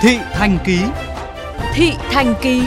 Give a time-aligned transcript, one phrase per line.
[0.00, 0.78] Thị Thành Ký
[1.74, 2.62] Thị Thành Ký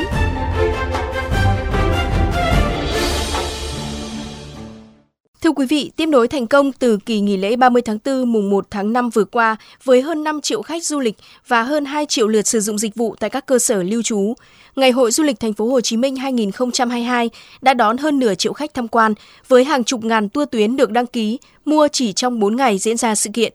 [5.41, 8.49] Thưa quý vị, tiếp nối thành công từ kỳ nghỉ lễ 30 tháng 4 mùng
[8.49, 11.15] 1 tháng 5 vừa qua với hơn 5 triệu khách du lịch
[11.47, 14.33] và hơn 2 triệu lượt sử dụng dịch vụ tại các cơ sở lưu trú.
[14.75, 17.29] Ngày hội du lịch thành phố Hồ Chí Minh 2022
[17.61, 19.13] đã đón hơn nửa triệu khách tham quan
[19.47, 22.97] với hàng chục ngàn tour tuyến được đăng ký, mua chỉ trong 4 ngày diễn
[22.97, 23.53] ra sự kiện.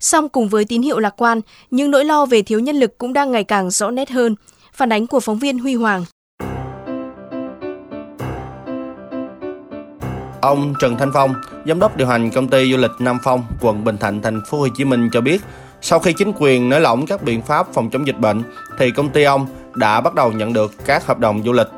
[0.00, 1.40] Song cùng với tín hiệu lạc quan,
[1.70, 4.34] những nỗi lo về thiếu nhân lực cũng đang ngày càng rõ nét hơn.
[4.74, 6.04] Phản ánh của phóng viên Huy Hoàng.
[10.40, 11.34] Ông Trần Thanh Phong,
[11.66, 14.58] giám đốc điều hành công ty du lịch Nam Phong, quận Bình Thạnh, thành phố
[14.58, 15.42] Hồ Chí Minh cho biết,
[15.80, 18.42] sau khi chính quyền nới lỏng các biện pháp phòng chống dịch bệnh
[18.78, 21.68] thì công ty ông đã bắt đầu nhận được các hợp đồng du lịch.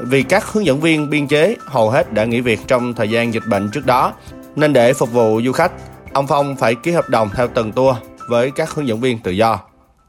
[0.00, 3.34] Vì các hướng dẫn viên biên chế hầu hết đã nghỉ việc trong thời gian
[3.34, 4.12] dịch bệnh trước đó,
[4.56, 5.72] nên để phục vụ du khách,
[6.14, 7.96] ông Phong phải ký hợp đồng theo từng tour
[8.30, 9.58] với các hướng dẫn viên tự do.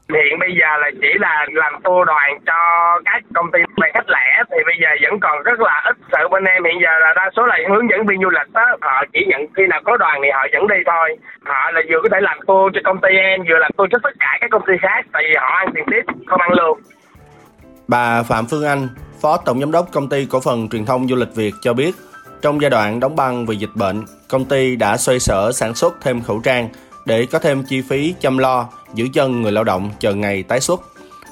[0.08, 2.58] Hiện bây giờ là chỉ là làm tour đoàn cho
[3.04, 6.28] các công ty về khách lẻ thì bây giờ vẫn còn rất là ít sự.
[6.30, 9.04] Bên em hiện giờ là đa số là hướng dẫn viên du lịch đó họ
[9.12, 11.08] chỉ nhận khi nào có đoàn thì họ dẫn đi thôi.
[11.44, 13.98] Họ là vừa có thể làm tour cho công ty em vừa làm tour cho
[14.02, 16.78] tất cả các công ty khác tại vì họ ăn tiền tiếp không ăn lương.
[17.88, 18.88] Bà Phạm Phương Anh
[19.22, 21.92] Phó Tổng Giám đốc Công ty Cổ phần Truyền thông Du lịch Việt cho biết,
[22.42, 25.94] trong giai đoạn đóng băng vì dịch bệnh, công ty đã xoay sở sản xuất
[26.02, 26.68] thêm khẩu trang
[27.06, 30.60] để có thêm chi phí chăm lo, giữ chân người lao động chờ ngày tái
[30.60, 30.80] xuất.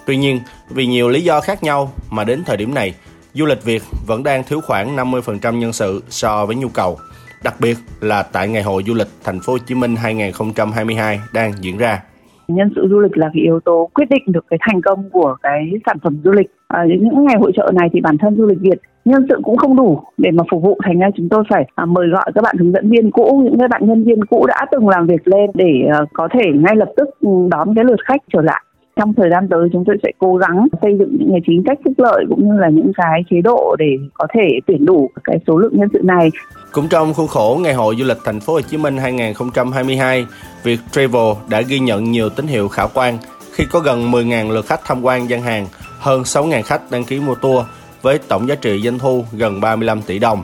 [0.06, 2.94] Tuy nhiên, vì nhiều lý do khác nhau mà đến thời điểm này,
[3.34, 6.98] du lịch Việt vẫn đang thiếu khoảng 50% nhân sự so với nhu cầu,
[7.42, 11.52] đặc biệt là tại Ngày hội du lịch Thành phố Hồ Chí Minh 2022 đang
[11.61, 12.00] diễn ra
[12.48, 15.37] nhân sự du lịch là cái yếu tố quyết định được cái thành công của
[15.42, 16.51] cái sản phẩm du lịch.
[16.69, 19.56] À, những ngày hội trợ này thì bản thân du lịch việt nhân sự cũng
[19.56, 20.78] không đủ để mà phục vụ.
[20.84, 23.59] Thành ra chúng tôi phải à, mời gọi các bạn hướng dẫn viên cũ những
[23.59, 26.77] cái bạn nhân viên cũ đã từng làm việc lên để à, có thể ngay
[26.77, 27.09] lập tức
[27.51, 28.62] đón cái lượt khách trở lại.
[28.97, 31.79] Trong thời gian tới chúng tôi sẽ cố gắng xây dựng những cái chính sách
[31.84, 35.39] phúc lợi cũng như là những cái chế độ để có thể tuyển đủ cái
[35.47, 36.30] số lượng nhân sự này.
[36.74, 40.27] Cũng trong khuôn khổ Ngày hội du lịch thành phố Hồ Chí Minh 2022,
[40.62, 43.18] Việt Travel đã ghi nhận nhiều tín hiệu khả quan
[43.52, 45.67] khi có gần 10.000 lượt khách tham quan gian hàng,
[45.98, 47.64] hơn 6.000 khách đăng ký mua tour
[48.02, 50.42] với tổng giá trị doanh thu gần 35 tỷ đồng.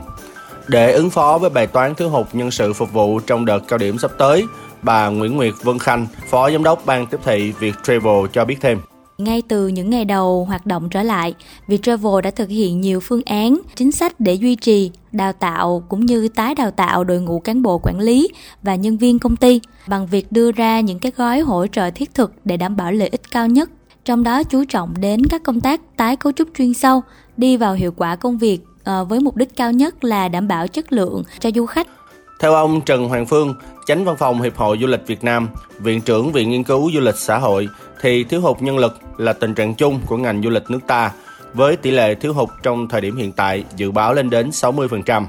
[0.69, 3.79] Để ứng phó với bài toán thiếu hụt nhân sự phục vụ trong đợt cao
[3.79, 4.47] điểm sắp tới,
[4.83, 8.57] bà Nguyễn Nguyệt Vân Khanh, Phó Giám đốc Ban tiếp thị Việt Travel cho biết
[8.61, 8.79] thêm.
[9.21, 11.35] Ngay từ những ngày đầu hoạt động trở lại,
[11.67, 16.07] Viettravel đã thực hiện nhiều phương án, chính sách để duy trì, đào tạo cũng
[16.07, 18.29] như tái đào tạo đội ngũ cán bộ quản lý
[18.63, 22.15] và nhân viên công ty bằng việc đưa ra những cái gói hỗ trợ thiết
[22.15, 23.71] thực để đảm bảo lợi ích cao nhất.
[24.05, 27.03] Trong đó chú trọng đến các công tác tái cấu trúc chuyên sâu,
[27.37, 30.69] đi vào hiệu quả công việc ờ, với mục đích cao nhất là đảm bảo
[30.69, 31.89] chất lượng cho du khách.
[32.41, 33.55] Theo ông Trần Hoàng Phương,
[33.87, 37.01] Chánh Văn phòng Hiệp hội Du lịch Việt Nam, Viện trưởng Viện Nghiên cứu Du
[37.01, 37.69] lịch Xã hội,
[38.01, 41.13] thì thiếu hụt nhân lực là tình trạng chung của ngành du lịch nước ta,
[41.55, 45.25] với tỷ lệ thiếu hụt trong thời điểm hiện tại dự báo lên đến 60%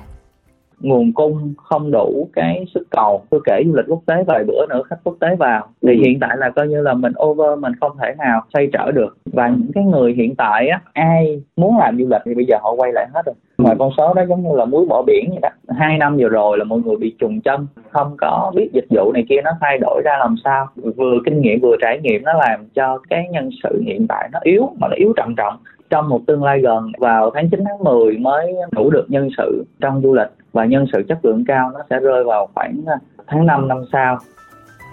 [0.82, 3.22] nguồn cung không đủ cái sức cầu.
[3.30, 5.68] Tôi kể du lịch quốc tế vài bữa nữa khách quốc tế vào.
[5.82, 8.92] Thì hiện tại là coi như là mình over mình không thể nào xoay trở
[8.92, 9.18] được.
[9.26, 12.58] Và những cái người hiện tại á ai muốn làm du lịch thì bây giờ
[12.62, 13.36] họ quay lại hết rồi.
[13.58, 15.50] Mà con số đó giống như là muối bỏ biển vậy đó.
[15.70, 19.12] Hai năm vừa rồi là mọi người bị trùng chân không có biết dịch vụ
[19.12, 20.68] này kia nó thay đổi ra làm sao.
[20.76, 24.40] Vừa kinh nghiệm vừa trải nghiệm nó làm cho cái nhân sự hiện tại nó
[24.44, 25.58] yếu mà nó yếu trầm trọng.
[25.90, 29.66] Trong một tương lai gần vào tháng 9 tháng 10 mới đủ được nhân sự
[29.82, 32.96] trong du lịch và nhân sự chất lượng cao nó sẽ rơi vào khoảng à,
[33.28, 34.20] tháng 5 năm sau.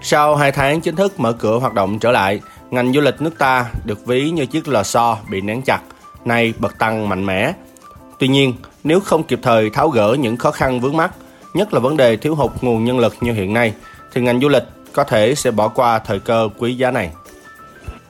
[0.00, 3.38] Sau 2 tháng chính thức mở cửa hoạt động trở lại, ngành du lịch nước
[3.38, 5.80] ta được ví như chiếc lò xo bị nén chặt,
[6.24, 7.52] nay bật tăng mạnh mẽ.
[8.18, 8.52] Tuy nhiên,
[8.84, 11.10] nếu không kịp thời tháo gỡ những khó khăn vướng mắt,
[11.54, 13.74] nhất là vấn đề thiếu hụt nguồn nhân lực như hiện nay,
[14.12, 17.10] thì ngành du lịch có thể sẽ bỏ qua thời cơ quý giá này.